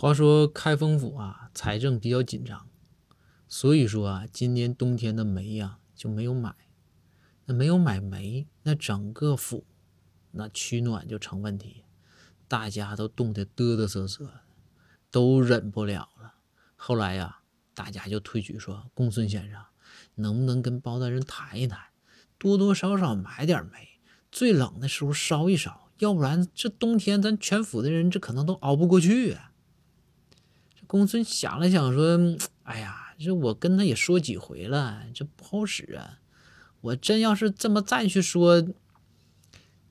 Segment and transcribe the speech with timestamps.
[0.00, 2.66] 话说开封府啊，财政比较紧张，
[3.46, 6.54] 所以说啊，今年冬天的煤呀就没有买。
[7.44, 9.66] 那没有买煤，那整个府
[10.30, 11.84] 那取暖就成问题，
[12.48, 14.40] 大家都冻得嘚嘚瑟瑟，
[15.10, 16.36] 都忍不了了。
[16.76, 17.40] 后来呀，
[17.74, 19.62] 大家就推举说，公孙先生
[20.14, 21.78] 能不能跟包大人谈一谈，
[22.38, 24.00] 多多少少买点煤，
[24.32, 29.48] 最冷的时候烧一烧，要不然这冬天咱全府的人这可能都熬不过去啊。
[30.90, 32.18] 公孙想了想，说
[32.64, 36.18] ：“哎呀，这我跟他也说几回了，这不好使啊。
[36.80, 38.60] 我真要是这么再去说，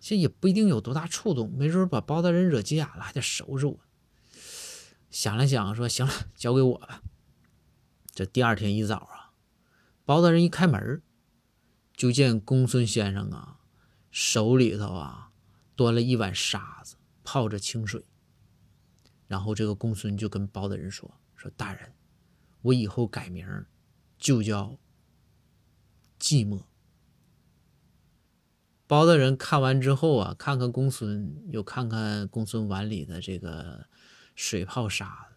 [0.00, 3.78] 这也不一定有多大触动，没准把包大人惹急眼了，还得收拾我。”
[5.08, 7.00] 想了想，说：“行了，交给我吧。”
[8.12, 9.30] 这第二天一早啊，
[10.04, 11.00] 包大人一开门，
[11.96, 13.58] 就见公孙先生啊，
[14.10, 15.30] 手里头啊
[15.76, 18.04] 端了一碗沙子，泡着清水。
[19.28, 21.92] 然后这个公孙就跟包大人说：“说大人，
[22.62, 23.46] 我以后改名
[24.18, 24.76] 就叫
[26.18, 26.64] 寂寞。”
[28.88, 33.86] 包大人看完之后啊，看看公孙，又看看公孙碗里的这个
[34.34, 35.34] 水泡沙子，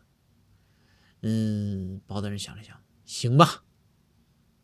[1.23, 3.66] 嗯，包大人想了想，行吧，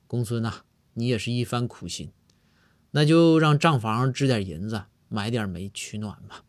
[0.08, 2.14] 公孙呐，你也是一番苦心，
[2.92, 6.46] 那就让账房支点银子，买点煤取暖吧。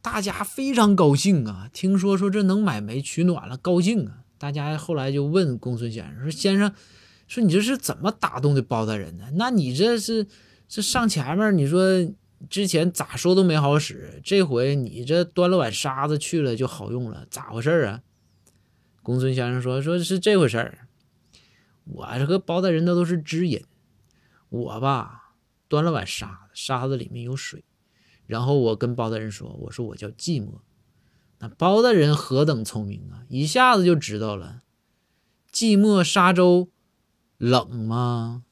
[0.00, 1.68] 大家非常高兴啊！
[1.72, 4.24] 听说说这能买煤取暖了，高兴啊！
[4.38, 6.72] 大家后来就问公孙先生说：“先生，
[7.26, 9.24] 说你这是怎么打动的包大人呢？
[9.34, 10.26] 那你这是
[10.68, 11.82] 这上前面，你说
[12.48, 18.00] 之前咋说都没好使，这回你这端了碗沙子去了就好用了，咋回事啊？”
[19.02, 20.86] 公孙先生说：“说是这回事儿，
[21.84, 23.62] 我这个包大人那都是知音，
[24.48, 25.34] 我吧
[25.66, 27.64] 端了碗沙子，沙子里面有水。”
[28.28, 30.60] 然后我跟包大人说：“我说我叫寂寞。”
[31.40, 34.62] 那包大人何等聪明啊，一下子就知道了。
[35.50, 36.68] 寂寞沙洲
[37.38, 38.44] 冷吗？